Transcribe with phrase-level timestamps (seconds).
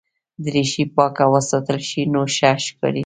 [0.43, 2.99] دریشي پاکه وساتل شي نو ښه ښکاري.